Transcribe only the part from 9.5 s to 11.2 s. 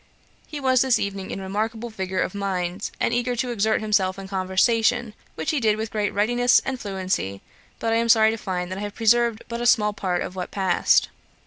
a small part of what passed.